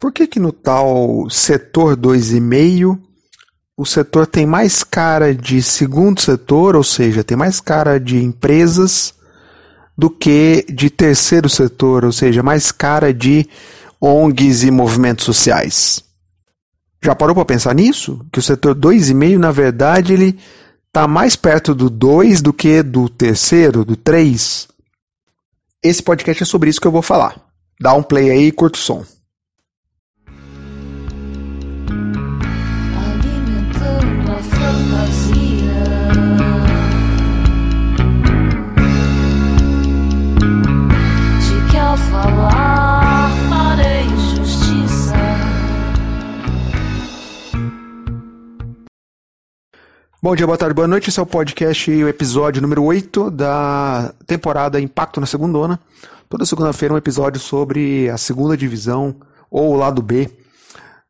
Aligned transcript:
Por 0.00 0.12
que, 0.12 0.26
que 0.26 0.40
no 0.40 0.50
tal 0.50 1.28
setor 1.28 1.94
2,5 1.94 2.98
o 3.76 3.84
setor 3.84 4.26
tem 4.26 4.46
mais 4.46 4.82
cara 4.82 5.34
de 5.34 5.62
segundo 5.62 6.20
setor, 6.20 6.74
ou 6.74 6.82
seja, 6.82 7.22
tem 7.22 7.36
mais 7.36 7.60
cara 7.60 8.00
de 8.00 8.16
empresas, 8.16 9.14
do 9.96 10.08
que 10.08 10.64
de 10.70 10.88
terceiro 10.88 11.50
setor, 11.50 12.06
ou 12.06 12.12
seja, 12.12 12.42
mais 12.42 12.72
cara 12.72 13.12
de 13.12 13.46
ONGs 14.00 14.62
e 14.64 14.70
movimentos 14.70 15.26
sociais? 15.26 16.02
Já 17.02 17.14
parou 17.14 17.34
para 17.34 17.44
pensar 17.44 17.74
nisso? 17.74 18.24
Que 18.32 18.38
o 18.38 18.42
setor 18.42 18.74
2,5, 18.74 19.36
na 19.36 19.50
verdade, 19.50 20.14
ele 20.14 20.38
está 20.86 21.06
mais 21.06 21.36
perto 21.36 21.74
do 21.74 21.90
2 21.90 22.40
do 22.40 22.54
que 22.54 22.82
do 22.82 23.06
terceiro, 23.08 23.84
do 23.84 23.96
3? 23.96 24.66
Esse 25.82 26.02
podcast 26.02 26.42
é 26.42 26.46
sobre 26.46 26.70
isso 26.70 26.80
que 26.80 26.86
eu 26.86 26.92
vou 26.92 27.02
falar. 27.02 27.38
Dá 27.78 27.92
um 27.92 28.02
play 28.02 28.30
aí 28.30 28.46
e 28.46 28.52
curta 28.52 28.78
o 28.78 28.80
som. 28.80 29.04
Bom 50.22 50.36
dia, 50.36 50.46
boa 50.46 50.58
tarde, 50.58 50.74
boa 50.74 50.86
noite. 50.86 51.08
Esse 51.08 51.18
é 51.18 51.22
o 51.22 51.26
podcast, 51.26 51.90
o 51.90 52.06
episódio 52.06 52.60
número 52.60 52.84
8 52.84 53.30
da 53.30 54.12
temporada 54.26 54.78
Impacto 54.78 55.18
na 55.18 55.26
Segundona. 55.26 55.80
Toda 56.28 56.44
segunda-feira 56.44 56.92
um 56.92 56.98
episódio 56.98 57.40
sobre 57.40 58.06
a 58.10 58.18
segunda 58.18 58.54
divisão, 58.54 59.16
ou 59.50 59.72
o 59.72 59.76
lado 59.76 60.02
B, 60.02 60.30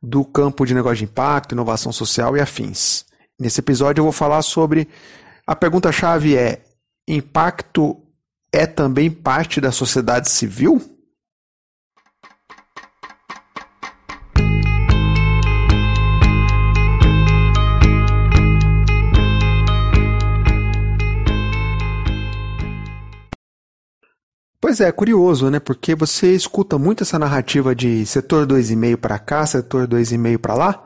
do 0.01 0.25
campo 0.25 0.65
de 0.65 0.75
negócio 0.75 0.99
de 0.99 1.05
impacto, 1.07 1.57
inovação 1.57 1.91
social 1.91 2.37
e 2.37 2.41
afins. 2.41 3.05
Nesse 3.37 3.59
episódio 3.59 4.01
eu 4.01 4.05
vou 4.05 4.13
falar 4.13 4.43
sobre 4.43 4.87
a 5.45 5.57
pergunta-chave 5.57 6.37
é: 6.37 6.63
impacto 7.09 8.01
é 8.53 8.65
também 8.65 9.11
parte 9.11 9.61
da 9.61 9.73
sociedade 9.73 10.31
civil? 10.31 10.81
Pois 24.71 24.81
é, 24.81 24.93
curioso, 24.93 25.51
né? 25.51 25.59
Porque 25.59 25.97
você 25.97 26.33
escuta 26.33 26.79
muito 26.79 27.03
essa 27.03 27.19
narrativa 27.19 27.75
de 27.75 28.07
setor 28.07 28.47
2,5 28.47 28.97
para 28.99 29.19
cá, 29.19 29.45
setor 29.45 29.89
2,5 29.89 30.39
para 30.39 30.55
lá, 30.55 30.85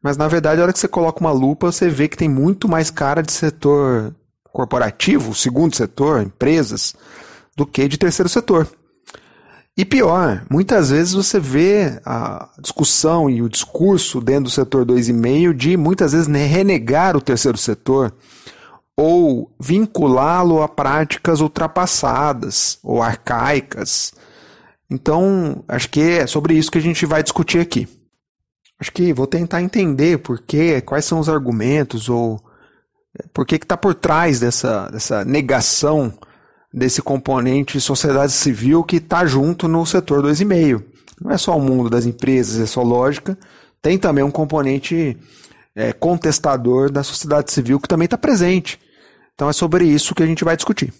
mas 0.00 0.16
na 0.16 0.28
verdade, 0.28 0.60
a 0.60 0.62
hora 0.62 0.72
que 0.72 0.78
você 0.78 0.86
coloca 0.86 1.18
uma 1.18 1.32
lupa, 1.32 1.72
você 1.72 1.88
vê 1.88 2.06
que 2.06 2.16
tem 2.16 2.28
muito 2.28 2.68
mais 2.68 2.88
cara 2.88 3.24
de 3.24 3.32
setor 3.32 4.14
corporativo, 4.44 5.34
segundo 5.34 5.74
setor, 5.74 6.22
empresas, 6.22 6.94
do 7.56 7.66
que 7.66 7.88
de 7.88 7.98
terceiro 7.98 8.28
setor. 8.28 8.68
E 9.76 9.84
pior, 9.84 10.46
muitas 10.48 10.90
vezes 10.90 11.12
você 11.12 11.40
vê 11.40 12.00
a 12.06 12.48
discussão 12.60 13.28
e 13.28 13.42
o 13.42 13.48
discurso 13.48 14.20
dentro 14.20 14.44
do 14.44 14.50
setor 14.50 14.86
2,5 14.86 15.52
de 15.52 15.76
muitas 15.76 16.12
vezes 16.12 16.28
renegar 16.28 17.16
o 17.16 17.20
terceiro 17.20 17.58
setor 17.58 18.14
ou 18.96 19.54
vinculá-lo 19.60 20.62
a 20.62 20.68
práticas 20.68 21.40
ultrapassadas 21.40 22.78
ou 22.82 23.02
arcaicas. 23.02 24.14
Então, 24.90 25.62
acho 25.68 25.90
que 25.90 26.00
é 26.00 26.26
sobre 26.26 26.54
isso 26.54 26.70
que 26.70 26.78
a 26.78 26.82
gente 26.82 27.04
vai 27.04 27.22
discutir 27.22 27.58
aqui. 27.58 27.86
Acho 28.80 28.92
que 28.92 29.12
vou 29.12 29.26
tentar 29.26 29.62
entender 29.62 30.18
por 30.18 30.40
quê, 30.40 30.80
quais 30.80 31.04
são 31.04 31.18
os 31.18 31.28
argumentos 31.28 32.08
ou 32.08 32.40
é, 33.18 33.24
por 33.32 33.46
que 33.46 33.56
está 33.56 33.76
por 33.76 33.94
trás 33.94 34.40
dessa, 34.40 34.88
dessa 34.90 35.24
negação 35.24 36.12
desse 36.72 37.00
componente 37.00 37.80
sociedade 37.80 38.32
civil 38.32 38.84
que 38.84 38.96
está 38.96 39.24
junto 39.24 39.66
no 39.66 39.86
setor 39.86 40.22
2,5. 40.22 40.82
Não 41.22 41.30
é 41.30 41.38
só 41.38 41.56
o 41.56 41.60
mundo 41.60 41.88
das 41.88 42.04
empresas, 42.04 42.60
é 42.60 42.66
só 42.66 42.82
lógica, 42.82 43.38
tem 43.80 43.96
também 43.96 44.22
um 44.22 44.30
componente 44.30 45.16
é, 45.74 45.92
contestador 45.94 46.90
da 46.90 47.02
sociedade 47.02 47.50
civil 47.50 47.80
que 47.80 47.88
também 47.88 48.04
está 48.04 48.18
presente. 48.18 48.78
Então 49.36 49.50
é 49.50 49.52
sobre 49.52 49.84
isso 49.84 50.14
que 50.14 50.22
a 50.22 50.26
gente 50.26 50.44
vai 50.44 50.56
discutir. 50.56 50.92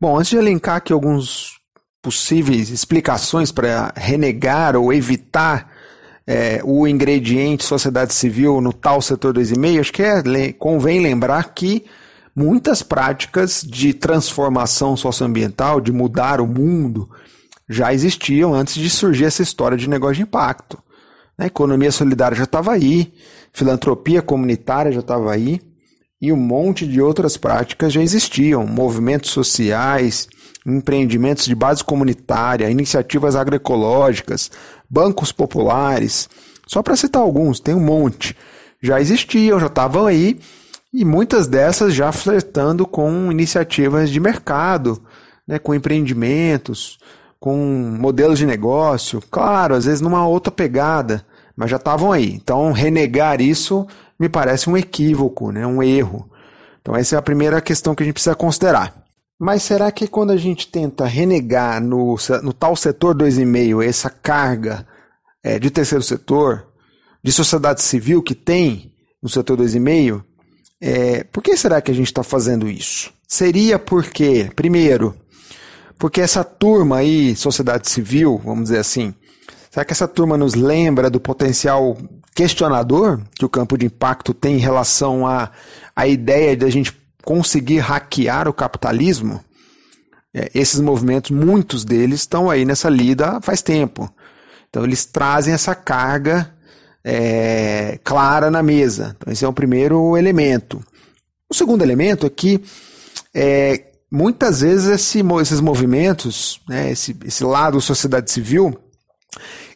Bom, 0.00 0.16
antes 0.16 0.30
de 0.30 0.38
elencar 0.38 0.76
aqui 0.76 0.92
alguns 0.92 1.58
possíveis 2.00 2.70
explicações 2.70 3.52
para 3.52 3.92
renegar 3.94 4.74
ou 4.74 4.90
evitar 4.90 5.70
é, 6.26 6.60
o 6.64 6.88
ingrediente 6.88 7.64
sociedade 7.64 8.14
civil 8.14 8.60
no 8.62 8.72
tal 8.72 9.02
setor 9.02 9.34
2,5, 9.34 9.80
acho 9.80 9.92
que 9.92 10.02
é, 10.02 10.52
convém 10.52 11.00
lembrar 11.00 11.52
que 11.52 11.84
muitas 12.34 12.82
práticas 12.82 13.62
de 13.62 13.92
transformação 13.92 14.96
socioambiental, 14.96 15.78
de 15.78 15.92
mudar 15.92 16.40
o 16.40 16.46
mundo, 16.46 17.10
já 17.68 17.92
existiam 17.92 18.54
antes 18.54 18.76
de 18.76 18.88
surgir 18.88 19.26
essa 19.26 19.42
história 19.42 19.76
de 19.76 19.90
negócio 19.90 20.16
de 20.16 20.22
impacto. 20.22 20.78
A 21.36 21.46
economia 21.46 21.92
solidária 21.92 22.36
já 22.36 22.44
estava 22.44 22.72
aí, 22.72 23.12
filantropia 23.52 24.22
comunitária 24.22 24.90
já 24.90 25.00
estava 25.00 25.32
aí, 25.32 25.60
e 26.20 26.32
um 26.32 26.36
monte 26.36 26.86
de 26.86 27.00
outras 27.00 27.36
práticas 27.36 27.92
já 27.92 28.02
existiam, 28.02 28.66
movimentos 28.66 29.30
sociais, 29.30 30.28
empreendimentos 30.66 31.44
de 31.44 31.54
base 31.54 31.82
comunitária, 31.84 32.70
iniciativas 32.70 33.36
agroecológicas, 33.36 34.50
bancos 34.90 35.30
populares, 35.30 36.28
só 36.66 36.82
para 36.82 36.96
citar 36.96 37.22
alguns, 37.22 37.60
tem 37.60 37.74
um 37.74 37.80
monte. 37.80 38.36
Já 38.82 39.00
existiam, 39.00 39.58
já 39.58 39.66
estavam 39.66 40.06
aí, 40.06 40.38
e 40.92 41.04
muitas 41.04 41.46
dessas 41.46 41.94
já 41.94 42.12
flertando 42.12 42.86
com 42.86 43.30
iniciativas 43.30 44.10
de 44.10 44.20
mercado, 44.20 45.02
né, 45.46 45.58
com 45.58 45.74
empreendimentos, 45.74 46.98
com 47.40 47.56
modelos 47.98 48.38
de 48.38 48.46
negócio, 48.46 49.22
claro, 49.30 49.74
às 49.74 49.84
vezes 49.84 50.00
numa 50.00 50.26
outra 50.26 50.50
pegada, 50.50 51.24
mas 51.56 51.70
já 51.70 51.76
estavam 51.76 52.12
aí. 52.12 52.34
Então, 52.34 52.72
renegar 52.72 53.40
isso 53.40 53.86
me 54.18 54.28
parece 54.28 54.68
um 54.68 54.76
equívoco, 54.76 55.52
né? 55.52 55.66
um 55.66 55.82
erro. 55.82 56.28
Então, 56.80 56.96
essa 56.96 57.16
é 57.16 57.18
a 57.18 57.22
primeira 57.22 57.60
questão 57.60 57.94
que 57.94 58.02
a 58.02 58.06
gente 58.06 58.14
precisa 58.14 58.34
considerar. 58.34 58.94
Mas 59.38 59.62
será 59.62 59.92
que 59.92 60.08
quando 60.08 60.32
a 60.32 60.36
gente 60.36 60.66
tenta 60.66 61.06
renegar 61.06 61.80
no, 61.80 62.16
no 62.42 62.52
tal 62.52 62.74
setor 62.74 63.14
2,5 63.14 63.84
essa 63.84 64.10
carga 64.10 64.86
é, 65.44 65.58
de 65.58 65.70
terceiro 65.70 66.02
setor, 66.02 66.66
de 67.22 67.30
sociedade 67.30 67.82
civil 67.82 68.22
que 68.22 68.34
tem 68.34 68.92
no 69.22 69.28
setor 69.28 69.58
2,5, 69.58 70.24
é, 70.80 71.24
por 71.24 71.42
que 71.42 71.56
será 71.56 71.80
que 71.80 71.90
a 71.90 71.94
gente 71.94 72.08
está 72.08 72.22
fazendo 72.22 72.68
isso? 72.68 73.12
Seria 73.26 73.78
porque, 73.78 74.50
primeiro, 74.56 75.14
porque 75.98 76.20
essa 76.20 76.42
turma 76.42 76.98
aí, 76.98 77.36
sociedade 77.36 77.90
civil, 77.90 78.40
vamos 78.44 78.64
dizer 78.64 78.78
assim, 78.78 79.14
será 79.70 79.84
que 79.84 79.92
essa 79.92 80.08
turma 80.08 80.36
nos 80.36 80.54
lembra 80.54 81.10
do 81.10 81.20
potencial 81.20 81.96
questionador 82.34 83.20
que 83.34 83.44
o 83.44 83.48
campo 83.48 83.76
de 83.76 83.86
impacto 83.86 84.32
tem 84.32 84.56
em 84.56 84.60
relação 84.60 85.26
à 85.26 85.50
a, 85.94 86.06
ideia 86.06 86.56
de 86.56 86.64
a 86.64 86.70
gente 86.70 86.96
conseguir 87.24 87.78
hackear 87.78 88.46
o 88.46 88.52
capitalismo, 88.52 89.40
é, 90.32 90.50
esses 90.54 90.80
movimentos, 90.80 91.30
muitos 91.30 91.84
deles 91.84 92.20
estão 92.20 92.48
aí 92.48 92.64
nessa 92.64 92.88
lida 92.88 93.40
faz 93.40 93.60
tempo. 93.60 94.08
Então 94.70 94.84
eles 94.84 95.04
trazem 95.04 95.52
essa 95.52 95.74
carga 95.74 96.54
é, 97.02 97.98
clara 98.04 98.50
na 98.50 98.62
mesa. 98.62 99.16
Então 99.16 99.32
esse 99.32 99.44
é 99.44 99.48
o 99.48 99.52
primeiro 99.52 100.16
elemento. 100.16 100.80
O 101.50 101.54
segundo 101.54 101.82
elemento 101.82 102.26
é 102.26 102.30
que 102.30 102.62
é, 103.34 103.84
muitas 104.10 104.60
vezes 104.60 104.86
esse, 104.88 105.22
esses 105.40 105.60
movimentos, 105.60 106.60
né, 106.68 106.90
esse, 106.92 107.16
esse 107.24 107.42
lado 107.42 107.80
sociedade 107.80 108.30
civil, 108.30 108.78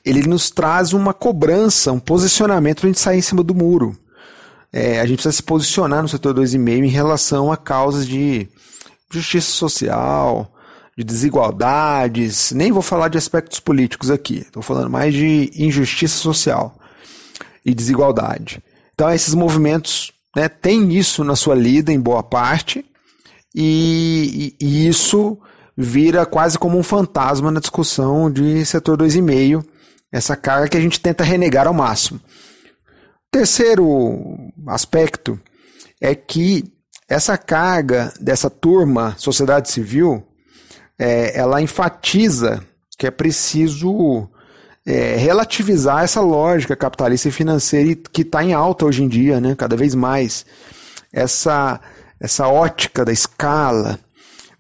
ele 0.05 0.27
nos 0.27 0.51
traz 0.51 0.93
uma 0.93 1.15
cobrança, 1.15 1.93
um 1.93 2.01
posicionamento 2.01 2.81
para 2.81 2.89
a 2.89 2.93
gente 2.93 3.01
sair 3.01 3.19
em 3.19 3.23
cima 3.23 3.43
do 3.43 3.55
muro. 3.55 3.97
É, 4.73 5.01
a 5.01 5.07
gente 5.07 5.17
precisa 5.17 5.37
se 5.37 5.43
posicionar 5.43 6.03
no 6.03 6.09
setor 6.09 6.35
2,5 6.35 6.85
em 6.85 6.89
relação 6.89 7.53
a 7.53 7.57
causas 7.57 8.07
de 8.07 8.49
justiça 9.11 9.51
social, 9.51 10.53
de 10.97 11.05
desigualdades, 11.05 12.53
nem 12.53 12.73
vou 12.73 12.83
falar 12.83 13.09
de 13.09 13.19
aspectos 13.19 13.61
políticos 13.61 14.11
aqui, 14.11 14.39
estou 14.39 14.63
falando 14.63 14.91
mais 14.91 15.13
de 15.13 15.51
injustiça 15.55 16.17
social 16.17 16.79
e 17.65 17.75
desigualdade. 17.75 18.63
Então, 18.95 19.11
esses 19.11 19.35
movimentos 19.35 20.13
né, 20.35 20.49
têm 20.49 20.95
isso 20.95 21.23
na 21.25 21.37
sua 21.37 21.55
lida, 21.55 21.93
em 21.93 22.01
boa 22.01 22.23
parte, 22.23 22.85
e, 23.55 24.55
e, 24.61 24.67
e 24.67 24.89
isso 24.89 25.39
vira 25.77 26.27
quase 26.27 26.59
como 26.59 26.79
um 26.79 26.83
fantasma 26.83 27.51
na 27.51 27.61
discussão 27.61 28.31
de 28.31 28.65
setor 28.65 28.99
2,5 28.99 29.65
essa 30.13 30.37
carga 30.37 30.69
que 30.69 30.77
a 30.77 30.81
gente 30.81 31.01
tenta 31.01 31.25
renegar 31.25 31.67
ao 31.67 31.73
máximo. 31.73 32.21
Terceiro 33.31 34.53
aspecto 34.67 35.41
é 35.99 36.15
que 36.15 36.71
essa 37.09 37.39
carga 37.39 38.13
dessa 38.21 38.51
turma, 38.51 39.15
sociedade 39.17 39.71
civil, 39.71 40.23
é, 40.99 41.39
ela 41.39 41.63
enfatiza 41.63 42.63
que 42.99 43.07
é 43.07 43.11
preciso 43.11 44.29
é, 44.87 45.17
relativizar 45.17 46.05
essa 46.05 46.21
lógica 46.21 46.77
capitalista 46.77 47.29
e 47.29 47.33
financeira 47.33 47.99
que 48.13 48.23
está 48.23 48.45
em 48.45 48.53
alta 48.53 48.85
hoje 48.85 49.03
em 49.03 49.09
dia, 49.09 49.41
né? 49.41 49.55
cada 49.57 49.77
vez 49.77 49.95
mais. 49.95 50.45
Essa, 51.13 51.81
essa 52.21 52.49
ótica 52.49 53.05
da 53.05 53.13
escala, 53.13 53.99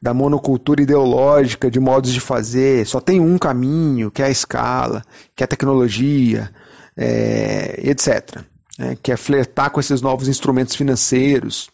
da 0.02 0.12
monocultura 0.12 0.82
ideológica, 0.82 1.70
de 1.70 1.78
modos 1.78 2.12
de 2.12 2.18
fazer, 2.18 2.84
só 2.84 3.00
tem 3.00 3.20
um 3.20 3.38
caminho, 3.38 4.10
que 4.10 4.20
é 4.20 4.26
a 4.26 4.30
escala, 4.30 5.04
que 5.36 5.44
é 5.44 5.46
a 5.46 5.48
tecnologia, 5.48 6.50
é, 6.96 7.80
etc. 7.84 8.40
É, 8.80 8.96
que 9.00 9.12
é 9.12 9.16
flertar 9.16 9.70
com 9.70 9.78
esses 9.78 10.02
novos 10.02 10.26
instrumentos 10.26 10.74
financeiros. 10.74 11.70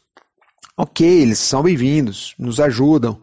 Ok, 0.77 1.09
eles 1.09 1.39
são 1.39 1.63
bem-vindos, 1.63 2.35
nos 2.39 2.61
ajudam, 2.61 3.19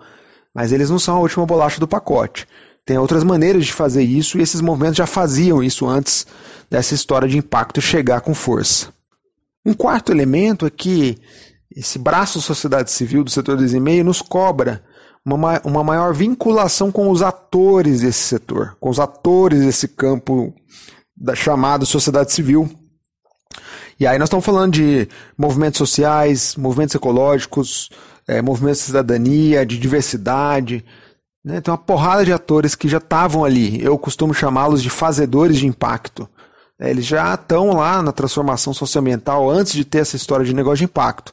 mas 0.51 0.71
eles 0.71 0.89
não 0.89 0.97
são 0.97 1.17
a 1.17 1.19
última 1.19 1.45
bolacha 1.45 1.79
do 1.79 1.87
pacote. 1.87 2.47
Tem 2.83 2.97
outras 2.97 3.23
maneiras 3.23 3.65
de 3.65 3.73
fazer 3.73 4.01
isso 4.01 4.39
e 4.39 4.41
esses 4.41 4.59
movimentos 4.59 4.97
já 4.97 5.05
faziam 5.05 5.61
isso 5.61 5.87
antes 5.87 6.25
dessa 6.69 6.95
história 6.95 7.27
de 7.27 7.37
impacto 7.37 7.79
chegar 7.79 8.21
com 8.21 8.33
força. 8.33 8.91
Um 9.63 9.73
quarto 9.73 10.11
elemento 10.11 10.65
é 10.65 10.69
que 10.71 11.17
esse 11.75 11.99
braço 11.99 12.41
sociedade 12.41 12.89
civil 12.89 13.23
do 13.23 13.29
setor 13.29 13.57
2,5 13.57 14.03
nos 14.03 14.21
cobra 14.21 14.83
uma, 15.25 15.59
uma 15.63 15.83
maior 15.83 16.13
vinculação 16.13 16.91
com 16.91 17.09
os 17.09 17.21
atores 17.21 18.01
desse 18.01 18.23
setor, 18.23 18.77
com 18.79 18.89
os 18.89 18.99
atores 18.99 19.65
desse 19.65 19.87
campo 19.87 20.53
da 21.17 21.33
chamada 21.33 21.85
sociedade 21.85 22.31
civil. 22.31 22.69
E 23.99 24.05
aí 24.05 24.19
nós 24.19 24.27
estamos 24.27 24.45
falando 24.45 24.73
de 24.73 25.07
movimentos 25.37 25.77
sociais, 25.77 26.55
movimentos 26.55 26.93
ecológicos, 26.93 27.89
é, 28.27 28.41
movimentos 28.41 28.81
de 28.81 28.85
cidadania, 28.87 29.65
de 29.65 29.77
diversidade, 29.77 30.85
né? 31.45 31.61
Tem 31.61 31.71
uma 31.71 31.77
porrada 31.77 32.25
de 32.25 32.33
atores 32.33 32.73
que 32.73 32.89
já 32.89 32.97
estavam 32.97 33.45
ali. 33.45 33.79
Eu 33.79 33.99
costumo 33.99 34.33
chamá-los 34.33 34.81
de 34.81 34.89
fazedores 34.89 35.57
de 35.57 35.67
impacto. 35.67 36.27
É, 36.79 36.89
eles 36.89 37.05
já 37.05 37.35
estão 37.35 37.75
lá 37.75 38.01
na 38.01 38.11
transformação 38.11 38.73
socioambiental 38.73 39.47
antes 39.47 39.73
de 39.73 39.85
ter 39.85 39.99
essa 39.99 40.15
história 40.15 40.43
de 40.43 40.55
negócio 40.55 40.79
de 40.79 40.85
impacto. 40.85 41.31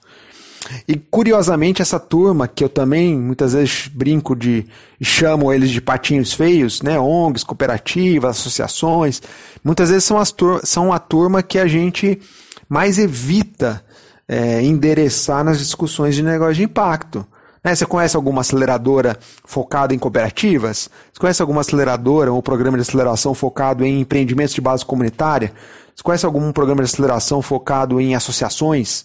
E 0.87 0.97
curiosamente, 0.97 1.83
essa 1.83 1.99
turma, 1.99 2.47
que 2.47 2.63
eu 2.63 2.69
também 2.69 3.17
muitas 3.17 3.53
vezes 3.53 3.89
brinco 3.89 4.35
de 4.35 4.67
chamo 5.01 5.53
eles 5.53 5.71
de 5.71 5.81
patinhos 5.81 6.33
feios, 6.33 6.83
né? 6.83 6.99
ONGs, 6.99 7.45
cooperativas, 7.45 8.39
associações, 8.39 9.21
muitas 9.65 9.91
vezes 9.91 10.05
são, 10.05 10.19
as 10.19 10.35
são 10.65 10.93
a 10.93 10.99
turma 10.99 11.43
que 11.43 11.59
a 11.59 11.67
gente 11.67 12.21
mais 12.69 12.99
evita 12.99 13.85
é, 14.29 14.63
endereçar 14.63 15.45
nas 15.45 15.59
discussões 15.59 16.15
de 16.15 16.23
negócio 16.23 16.55
de 16.55 16.63
impacto. 16.63 17.27
Né? 17.63 17.75
Você 17.75 17.87
conhece 17.87 18.17
alguma 18.17 18.41
aceleradora 18.41 19.19
focada 19.45 19.95
em 19.95 19.99
cooperativas? 19.99 20.91
Você 21.13 21.21
conhece 21.21 21.43
alguma 21.43 21.61
aceleradora 21.61 22.33
ou 22.33 22.43
programa 22.43 22.77
de 22.77 22.83
aceleração 22.83 23.35
focado 23.35 23.85
em 23.85 24.01
empreendimentos 24.01 24.55
de 24.55 24.61
base 24.61 24.85
comunitária? 24.85 25.53
Você 25.95 26.03
conhece 26.03 26.25
algum 26.25 26.51
programa 26.53 26.83
de 26.83 26.91
aceleração 26.91 27.43
focado 27.43 28.01
em 28.01 28.15
associações 28.15 29.05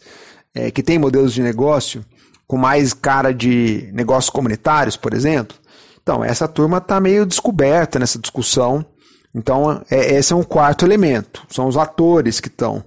é, 0.57 0.71
que 0.71 0.81
tem 0.81 0.97
modelos 0.97 1.33
de 1.33 1.41
negócio 1.43 2.03
com 2.47 2.57
mais 2.57 2.93
cara 2.93 3.33
de 3.33 3.89
negócios 3.93 4.29
comunitários, 4.29 4.97
por 4.97 5.13
exemplo? 5.13 5.55
Então, 6.01 6.23
essa 6.23 6.47
turma 6.47 6.77
está 6.77 6.99
meio 6.99 7.25
descoberta 7.25 7.99
nessa 7.99 8.17
discussão. 8.17 8.83
Então, 9.35 9.83
é, 9.91 10.15
esse 10.15 10.33
é 10.33 10.35
um 10.35 10.43
quarto 10.43 10.83
elemento. 10.83 11.45
São 11.49 11.67
os 11.67 11.77
atores 11.77 12.39
que 12.39 12.47
estão. 12.47 12.83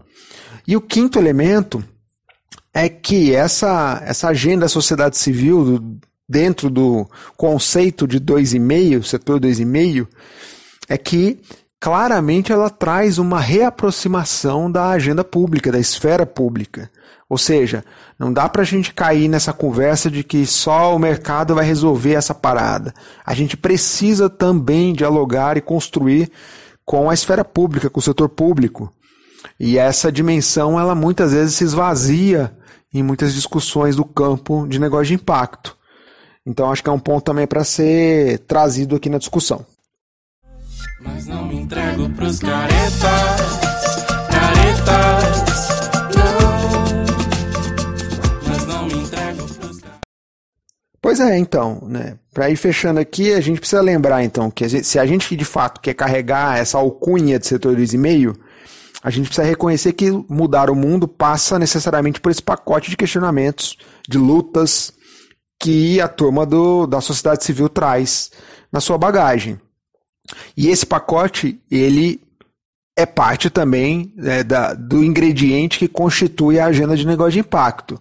E 0.66 0.76
o 0.76 0.80
quinto 0.80 1.18
elemento 1.18 1.84
é 2.74 2.88
que 2.88 3.34
essa, 3.34 4.02
essa 4.04 4.28
agenda 4.28 4.62
da 4.62 4.68
sociedade 4.68 5.16
civil, 5.16 5.98
dentro 6.28 6.70
do 6.70 7.08
conceito 7.36 8.06
de 8.06 8.18
2,5, 8.18 9.04
setor 9.04 9.40
2,5, 9.40 10.08
é 10.88 10.96
que 10.96 11.38
claramente 11.78 12.52
ela 12.52 12.70
traz 12.70 13.18
uma 13.18 13.40
reaproximação 13.40 14.70
da 14.70 14.90
agenda 14.90 15.22
pública, 15.22 15.70
da 15.70 15.78
esfera 15.78 16.26
pública. 16.26 16.90
Ou 17.30 17.38
seja, 17.38 17.84
não 18.18 18.32
dá 18.32 18.48
para 18.48 18.62
a 18.62 18.64
gente 18.64 18.92
cair 18.92 19.28
nessa 19.28 19.52
conversa 19.52 20.10
de 20.10 20.24
que 20.24 20.44
só 20.44 20.96
o 20.96 20.98
mercado 20.98 21.54
vai 21.54 21.64
resolver 21.64 22.14
essa 22.14 22.34
parada. 22.34 22.92
A 23.24 23.32
gente 23.34 23.56
precisa 23.56 24.28
também 24.28 24.92
dialogar 24.92 25.56
e 25.56 25.60
construir 25.60 26.28
com 26.84 27.08
a 27.08 27.14
esfera 27.14 27.44
pública, 27.44 27.88
com 27.88 28.00
o 28.00 28.02
setor 28.02 28.28
público. 28.28 28.92
E 29.60 29.78
essa 29.78 30.10
dimensão, 30.10 30.78
ela 30.78 30.92
muitas 30.96 31.32
vezes 31.32 31.54
se 31.54 31.62
esvazia 31.62 32.52
em 32.92 33.00
muitas 33.00 33.32
discussões 33.32 33.94
do 33.94 34.04
campo 34.04 34.66
de 34.66 34.80
negócio 34.80 35.06
de 35.06 35.14
impacto. 35.14 35.78
Então 36.44 36.72
acho 36.72 36.82
que 36.82 36.90
é 36.90 36.92
um 36.92 36.98
ponto 36.98 37.22
também 37.22 37.46
para 37.46 37.62
ser 37.62 38.40
trazido 38.40 38.96
aqui 38.96 39.08
na 39.08 39.18
discussão. 39.18 39.64
Mas 41.00 41.28
não 41.28 41.46
me 41.46 41.60
entrego 41.60 42.10
pros 42.10 42.40
caretas, 42.40 43.60
caretas, 44.28 45.49
É, 51.20 51.36
então, 51.38 51.82
né? 51.86 52.16
Para 52.32 52.48
ir 52.48 52.56
fechando 52.56 52.98
aqui, 52.98 53.32
a 53.34 53.40
gente 53.40 53.60
precisa 53.60 53.82
lembrar 53.82 54.24
então 54.24 54.50
que 54.50 54.66
se 54.82 54.98
a 54.98 55.04
gente 55.04 55.36
de 55.36 55.44
fato 55.44 55.80
quer 55.80 55.92
carregar 55.92 56.58
essa 56.58 56.78
alcunha 56.78 57.38
de 57.38 57.46
setor 57.46 57.76
2,5, 57.76 58.36
a 59.02 59.10
gente 59.10 59.26
precisa 59.26 59.46
reconhecer 59.46 59.92
que 59.92 60.10
mudar 60.28 60.70
o 60.70 60.74
mundo 60.74 61.06
passa 61.06 61.58
necessariamente 61.58 62.20
por 62.20 62.30
esse 62.30 62.42
pacote 62.42 62.90
de 62.90 62.96
questionamentos, 62.96 63.76
de 64.08 64.16
lutas 64.16 64.92
que 65.58 66.00
a 66.00 66.08
turma 66.08 66.46
do, 66.46 66.86
da 66.86 67.00
sociedade 67.00 67.44
civil 67.44 67.68
traz 67.68 68.30
na 68.72 68.80
sua 68.80 68.96
bagagem. 68.96 69.60
E 70.56 70.68
esse 70.68 70.86
pacote, 70.86 71.60
ele 71.70 72.22
é 72.96 73.04
parte 73.04 73.50
também 73.50 74.12
é, 74.18 74.42
da, 74.42 74.74
do 74.74 75.04
ingrediente 75.04 75.78
que 75.78 75.88
constitui 75.88 76.58
a 76.58 76.66
agenda 76.66 76.96
de 76.96 77.06
negócio 77.06 77.32
de 77.32 77.40
impacto. 77.40 78.00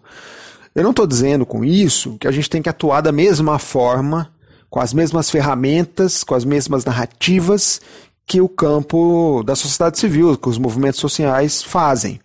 Eu 0.75 0.83
não 0.83 0.91
estou 0.91 1.07
dizendo 1.07 1.45
com 1.45 1.65
isso 1.65 2.17
que 2.19 2.27
a 2.27 2.31
gente 2.31 2.49
tem 2.49 2.61
que 2.61 2.69
atuar 2.69 3.01
da 3.01 3.11
mesma 3.11 3.57
forma, 3.57 4.31
com 4.69 4.79
as 4.79 4.93
mesmas 4.93 5.29
ferramentas, 5.29 6.23
com 6.23 6.35
as 6.35 6.45
mesmas 6.45 6.85
narrativas 6.85 7.81
que 8.25 8.39
o 8.39 8.47
campo 8.47 9.41
da 9.43 9.55
sociedade 9.55 9.97
civil, 9.97 10.37
que 10.37 10.47
os 10.47 10.59
movimentos 10.59 10.99
sociais 10.99 11.63
fazem. 11.63 12.19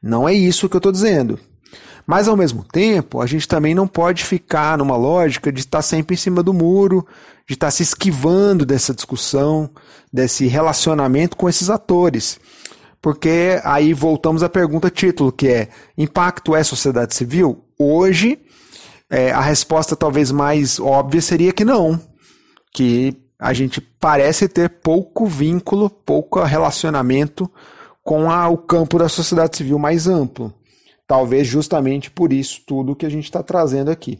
Não 0.00 0.28
é 0.28 0.32
isso 0.32 0.68
que 0.68 0.76
eu 0.76 0.78
estou 0.78 0.92
dizendo. 0.92 1.40
Mas, 2.06 2.28
ao 2.28 2.36
mesmo 2.36 2.62
tempo, 2.62 3.20
a 3.20 3.26
gente 3.26 3.48
também 3.48 3.74
não 3.74 3.88
pode 3.88 4.24
ficar 4.24 4.78
numa 4.78 4.96
lógica 4.96 5.50
de 5.50 5.60
estar 5.60 5.82
sempre 5.82 6.14
em 6.14 6.18
cima 6.18 6.42
do 6.42 6.52
muro, 6.52 7.04
de 7.48 7.54
estar 7.54 7.70
se 7.70 7.82
esquivando 7.82 8.64
dessa 8.64 8.94
discussão, 8.94 9.68
desse 10.12 10.46
relacionamento 10.46 11.36
com 11.36 11.48
esses 11.48 11.68
atores. 11.68 12.38
Porque 13.04 13.60
aí 13.64 13.92
voltamos 13.92 14.42
à 14.42 14.48
pergunta 14.48 14.88
título, 14.88 15.30
que 15.30 15.46
é: 15.46 15.68
impacto 15.94 16.56
é 16.56 16.64
sociedade 16.64 17.14
civil? 17.14 17.62
Hoje, 17.78 18.40
é, 19.10 19.30
a 19.30 19.42
resposta 19.42 19.94
talvez 19.94 20.32
mais 20.32 20.80
óbvia 20.80 21.20
seria 21.20 21.52
que 21.52 21.66
não. 21.66 22.00
Que 22.72 23.14
a 23.38 23.52
gente 23.52 23.78
parece 23.78 24.48
ter 24.48 24.70
pouco 24.80 25.26
vínculo, 25.26 25.90
pouco 25.90 26.42
relacionamento 26.42 27.46
com 28.02 28.30
a, 28.30 28.48
o 28.48 28.56
campo 28.56 28.98
da 28.98 29.06
sociedade 29.06 29.58
civil 29.58 29.78
mais 29.78 30.08
amplo. 30.08 30.50
Talvez 31.06 31.46
justamente 31.46 32.10
por 32.10 32.32
isso 32.32 32.62
tudo 32.66 32.96
que 32.96 33.04
a 33.04 33.10
gente 33.10 33.24
está 33.24 33.42
trazendo 33.42 33.90
aqui. 33.90 34.18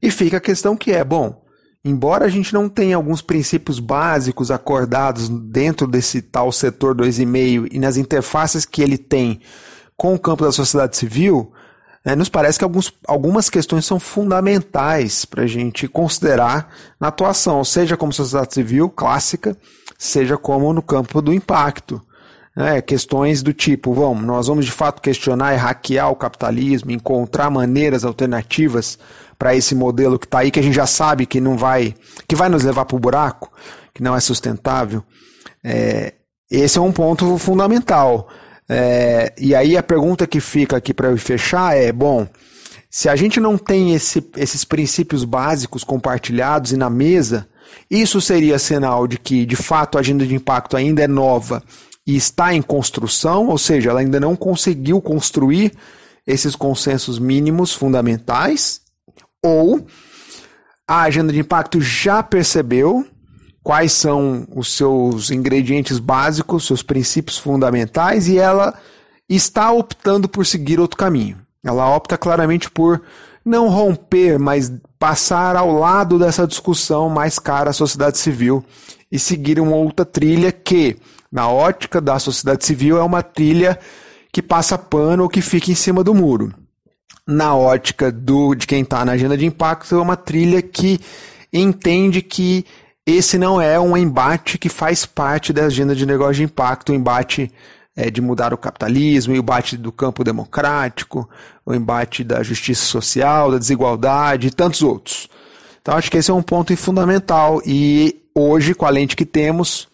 E 0.00 0.08
fica 0.08 0.36
a 0.36 0.40
questão 0.40 0.76
que 0.76 0.92
é, 0.92 1.02
bom, 1.02 1.43
embora 1.84 2.24
a 2.24 2.30
gente 2.30 2.54
não 2.54 2.68
tenha 2.68 2.96
alguns 2.96 3.20
princípios 3.20 3.78
básicos 3.78 4.50
acordados 4.50 5.28
dentro 5.28 5.86
desse 5.86 6.22
tal 6.22 6.50
setor 6.50 6.96
2,5 6.96 7.68
e 7.70 7.78
nas 7.78 7.96
interfaces 7.96 8.64
que 8.64 8.82
ele 8.82 8.96
tem 8.96 9.40
com 9.96 10.14
o 10.14 10.18
campo 10.18 10.44
da 10.44 10.50
sociedade 10.50 10.96
civil, 10.96 11.52
né, 12.04 12.14
nos 12.14 12.28
parece 12.28 12.58
que 12.58 12.64
alguns, 12.64 12.92
algumas 13.06 13.48
questões 13.48 13.84
são 13.84 14.00
fundamentais 14.00 15.24
para 15.24 15.44
a 15.44 15.46
gente 15.46 15.86
considerar 15.86 16.68
na 16.98 17.08
atuação, 17.08 17.62
seja 17.64 17.96
como 17.96 18.12
sociedade 18.12 18.54
civil 18.54 18.88
clássica, 18.88 19.56
seja 19.98 20.36
como 20.36 20.72
no 20.72 20.82
campo 20.82 21.22
do 21.22 21.32
impacto. 21.32 22.00
Né, 22.56 22.80
questões 22.80 23.42
do 23.42 23.52
tipo, 23.52 23.92
vamos, 23.92 24.24
nós 24.24 24.46
vamos 24.46 24.64
de 24.64 24.70
fato 24.70 25.02
questionar 25.02 25.54
e 25.54 25.56
hackear 25.56 26.08
o 26.08 26.14
capitalismo, 26.14 26.92
encontrar 26.92 27.50
maneiras 27.50 28.04
alternativas 28.04 28.96
para 29.44 29.54
esse 29.54 29.74
modelo 29.74 30.18
que 30.18 30.24
está 30.24 30.38
aí, 30.38 30.50
que 30.50 30.58
a 30.58 30.62
gente 30.62 30.72
já 30.72 30.86
sabe 30.86 31.26
que 31.26 31.38
não 31.38 31.54
vai, 31.54 31.94
que 32.26 32.34
vai 32.34 32.48
nos 32.48 32.64
levar 32.64 32.86
para 32.86 32.96
o 32.96 32.98
buraco, 32.98 33.52
que 33.92 34.02
não 34.02 34.16
é 34.16 34.20
sustentável. 34.20 35.04
É, 35.62 36.14
esse 36.50 36.78
é 36.78 36.80
um 36.80 36.90
ponto 36.90 37.36
fundamental. 37.36 38.26
É, 38.66 39.34
e 39.36 39.54
aí 39.54 39.76
a 39.76 39.82
pergunta 39.82 40.26
que 40.26 40.40
fica 40.40 40.78
aqui 40.78 40.94
para 40.94 41.10
eu 41.10 41.18
fechar 41.18 41.76
é: 41.76 41.92
bom, 41.92 42.26
se 42.88 43.06
a 43.06 43.14
gente 43.16 43.38
não 43.38 43.58
tem 43.58 43.92
esse, 43.94 44.26
esses 44.34 44.64
princípios 44.64 45.24
básicos 45.24 45.84
compartilhados 45.84 46.72
e 46.72 46.78
na 46.78 46.88
mesa, 46.88 47.46
isso 47.90 48.22
seria 48.22 48.58
sinal 48.58 49.06
de 49.06 49.18
que, 49.18 49.44
de 49.44 49.56
fato, 49.56 49.98
a 49.98 50.00
agenda 50.00 50.26
de 50.26 50.34
impacto 50.34 50.74
ainda 50.74 51.02
é 51.02 51.06
nova 51.06 51.62
e 52.06 52.16
está 52.16 52.54
em 52.54 52.62
construção, 52.62 53.48
ou 53.48 53.58
seja, 53.58 53.90
ela 53.90 54.00
ainda 54.00 54.18
não 54.18 54.34
conseguiu 54.34 55.02
construir 55.02 55.70
esses 56.26 56.56
consensos 56.56 57.18
mínimos 57.18 57.74
fundamentais, 57.74 58.82
ou 59.44 59.86
a 60.88 61.02
agenda 61.02 61.32
de 61.32 61.38
impacto 61.38 61.80
já 61.80 62.22
percebeu 62.22 63.06
quais 63.62 63.92
são 63.92 64.46
os 64.54 64.74
seus 64.74 65.30
ingredientes 65.30 65.98
básicos, 65.98 66.66
seus 66.66 66.82
princípios 66.82 67.38
fundamentais, 67.38 68.26
e 68.26 68.38
ela 68.38 68.74
está 69.28 69.70
optando 69.70 70.28
por 70.28 70.44
seguir 70.44 70.80
outro 70.80 70.96
caminho. 70.96 71.38
Ela 71.62 71.88
opta 71.94 72.18
claramente 72.18 72.70
por 72.70 73.02
não 73.44 73.68
romper, 73.68 74.38
mas 74.38 74.72
passar 74.98 75.56
ao 75.56 75.72
lado 75.72 76.18
dessa 76.18 76.46
discussão 76.46 77.08
mais 77.08 77.38
cara 77.38 77.70
à 77.70 77.72
sociedade 77.72 78.18
civil 78.18 78.64
e 79.10 79.18
seguir 79.18 79.60
uma 79.60 79.76
outra 79.76 80.04
trilha 80.04 80.52
que, 80.52 80.96
na 81.30 81.48
ótica 81.48 82.00
da 82.00 82.18
sociedade 82.18 82.64
civil, 82.64 82.98
é 82.98 83.02
uma 83.02 83.22
trilha 83.22 83.78
que 84.32 84.42
passa 84.42 84.76
pano 84.76 85.22
ou 85.22 85.28
que 85.28 85.40
fica 85.40 85.70
em 85.70 85.74
cima 85.74 86.02
do 86.02 86.14
muro. 86.14 86.52
Na 87.26 87.54
ótica 87.56 88.12
do, 88.12 88.54
de 88.54 88.66
quem 88.66 88.82
está 88.82 89.04
na 89.04 89.12
agenda 89.12 89.36
de 89.36 89.46
impacto, 89.46 89.94
é 89.94 90.00
uma 90.00 90.16
trilha 90.16 90.60
que 90.60 91.00
entende 91.52 92.20
que 92.20 92.66
esse 93.06 93.38
não 93.38 93.60
é 93.60 93.78
um 93.80 93.96
embate 93.96 94.58
que 94.58 94.68
faz 94.68 95.06
parte 95.06 95.52
da 95.52 95.64
agenda 95.64 95.94
de 95.94 96.04
negócio 96.04 96.34
de 96.34 96.42
impacto, 96.42 96.92
o 96.92 96.94
embate 96.94 97.50
é, 97.96 98.10
de 98.10 98.20
mudar 98.20 98.52
o 98.52 98.58
capitalismo, 98.58 99.32
o 99.32 99.36
embate 99.36 99.76
do 99.76 99.92
campo 99.92 100.24
democrático, 100.24 101.28
o 101.64 101.74
embate 101.74 102.24
da 102.24 102.42
justiça 102.42 102.84
social, 102.84 103.50
da 103.50 103.58
desigualdade 103.58 104.48
e 104.48 104.50
tantos 104.50 104.82
outros. 104.82 105.28
Então 105.80 105.96
acho 105.96 106.10
que 106.10 106.16
esse 106.16 106.30
é 106.30 106.34
um 106.34 106.42
ponto 106.42 106.76
fundamental 106.76 107.62
e 107.64 108.22
hoje, 108.34 108.74
com 108.74 108.84
a 108.84 108.90
lente 108.90 109.14
que 109.14 109.26
temos, 109.26 109.86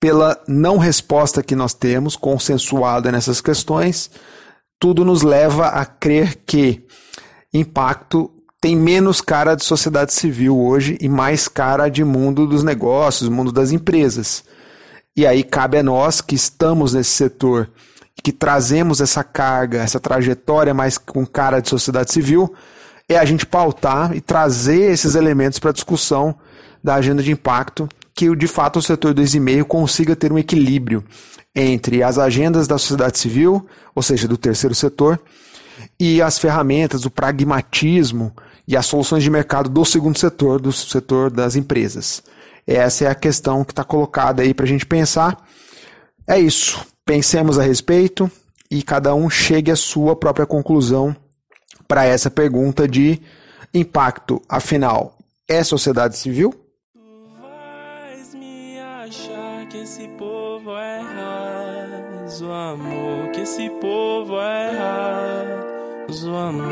pela 0.00 0.40
não 0.46 0.78
resposta 0.78 1.42
que 1.42 1.56
nós 1.56 1.74
temos, 1.74 2.16
consensuada 2.16 3.12
nessas 3.12 3.40
questões, 3.40 4.10
tudo 4.78 5.04
nos 5.04 5.22
leva 5.22 5.68
a 5.68 5.84
crer 5.84 6.36
que 6.46 6.84
impacto 7.52 8.30
tem 8.60 8.76
menos 8.76 9.20
cara 9.20 9.54
de 9.54 9.64
sociedade 9.64 10.12
civil 10.12 10.58
hoje 10.58 10.98
e 11.00 11.08
mais 11.08 11.48
cara 11.48 11.88
de 11.88 12.04
mundo 12.04 12.46
dos 12.46 12.62
negócios, 12.62 13.28
mundo 13.28 13.52
das 13.52 13.70
empresas. 13.70 14.44
E 15.16 15.26
aí 15.26 15.42
cabe 15.42 15.78
a 15.78 15.82
nós 15.82 16.20
que 16.20 16.34
estamos 16.34 16.94
nesse 16.94 17.10
setor 17.10 17.70
que 18.22 18.32
trazemos 18.32 19.00
essa 19.00 19.22
carga, 19.22 19.78
essa 19.78 20.00
trajetória 20.00 20.74
mais 20.74 20.98
com 20.98 21.24
cara 21.24 21.60
de 21.60 21.68
sociedade 21.68 22.12
civil, 22.12 22.52
é 23.08 23.16
a 23.16 23.24
gente 23.24 23.46
pautar 23.46 24.14
e 24.14 24.20
trazer 24.20 24.90
esses 24.90 25.14
elementos 25.14 25.58
para 25.58 25.70
a 25.70 25.72
discussão 25.72 26.34
da 26.82 26.96
agenda 26.96 27.22
de 27.22 27.32
impacto, 27.32 27.88
que 28.18 28.34
de 28.34 28.48
fato 28.48 28.80
o 28.80 28.82
setor 28.82 29.14
2,5 29.14 29.62
consiga 29.62 30.16
ter 30.16 30.32
um 30.32 30.38
equilíbrio 30.38 31.04
entre 31.54 32.02
as 32.02 32.18
agendas 32.18 32.66
da 32.66 32.76
sociedade 32.76 33.16
civil, 33.16 33.64
ou 33.94 34.02
seja, 34.02 34.26
do 34.26 34.36
terceiro 34.36 34.74
setor, 34.74 35.22
e 36.00 36.20
as 36.20 36.36
ferramentas, 36.36 37.04
o 37.04 37.12
pragmatismo 37.12 38.34
e 38.66 38.76
as 38.76 38.86
soluções 38.86 39.22
de 39.22 39.30
mercado 39.30 39.70
do 39.70 39.84
segundo 39.84 40.18
setor, 40.18 40.60
do 40.60 40.72
setor 40.72 41.30
das 41.30 41.54
empresas. 41.54 42.20
Essa 42.66 43.04
é 43.04 43.08
a 43.08 43.14
questão 43.14 43.62
que 43.62 43.70
está 43.70 43.84
colocada 43.84 44.42
aí 44.42 44.52
para 44.52 44.64
a 44.64 44.68
gente 44.68 44.84
pensar. 44.84 45.40
É 46.26 46.40
isso. 46.40 46.84
Pensemos 47.06 47.56
a 47.56 47.62
respeito 47.62 48.28
e 48.68 48.82
cada 48.82 49.14
um 49.14 49.30
chegue 49.30 49.70
à 49.70 49.76
sua 49.76 50.16
própria 50.16 50.44
conclusão 50.44 51.14
para 51.86 52.04
essa 52.04 52.28
pergunta 52.28 52.88
de 52.88 53.22
impacto. 53.72 54.42
Afinal, 54.48 55.16
é 55.48 55.62
sociedade 55.62 56.18
civil? 56.18 56.67
Que 59.68 59.78
esse 59.78 60.08
povo 60.08 60.74
é 60.76 61.00
raso, 61.00 62.50
amor, 62.50 63.30
que 63.32 63.42
esse 63.42 63.68
povo 63.68 64.40
é 64.40 64.70
raso, 66.08 66.34
amor. 66.34 66.66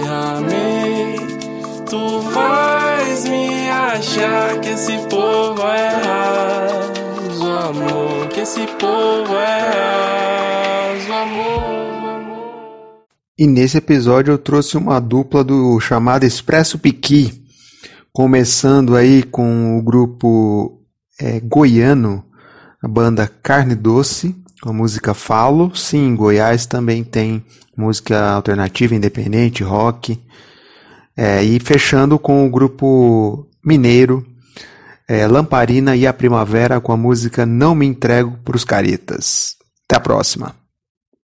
Derramei, 0.00 1.16
tu 1.86 2.20
vais 2.20 3.28
me 3.28 3.68
achar 3.68 4.58
que 4.60 4.70
esse 4.70 4.96
povo 5.08 5.60
é 5.62 5.88
raso, 6.02 7.46
amor, 7.46 8.28
que 8.28 8.40
esse 8.40 8.66
povo 8.78 9.34
é 9.34 9.70
raso, 10.96 11.12
amor. 11.12 12.24
E 13.36 13.46
nesse 13.46 13.76
episódio 13.76 14.32
eu 14.32 14.38
trouxe 14.38 14.78
uma 14.78 14.98
dupla 14.98 15.44
do 15.44 15.78
chamado 15.78 16.24
Expresso 16.24 16.78
Piqui, 16.78 17.43
começando 18.14 18.94
aí 18.94 19.24
com 19.24 19.76
o 19.76 19.82
grupo 19.82 20.80
é, 21.20 21.40
goiano, 21.40 22.24
a 22.80 22.86
banda 22.86 23.28
Carne 23.42 23.74
Doce, 23.74 24.36
com 24.62 24.70
a 24.70 24.72
música 24.72 25.12
Falo. 25.12 25.74
Sim, 25.74 26.10
em 26.10 26.16
Goiás 26.16 26.64
também 26.64 27.02
tem 27.02 27.44
música 27.76 28.30
alternativa, 28.30 28.94
independente, 28.94 29.64
rock. 29.64 30.22
É, 31.16 31.42
e 31.42 31.58
fechando 31.58 32.16
com 32.16 32.46
o 32.46 32.50
grupo 32.50 33.48
mineiro 33.64 34.24
é, 35.08 35.26
Lamparina 35.26 35.96
e 35.96 36.06
a 36.06 36.12
Primavera 36.12 36.80
com 36.80 36.92
a 36.92 36.96
música 36.96 37.44
Não 37.44 37.74
Me 37.74 37.84
Entrego 37.84 38.38
para 38.44 38.56
os 38.56 38.64
Caretas. 38.64 39.56
Até 39.86 39.96
a 39.96 40.00
próxima. 40.00 40.54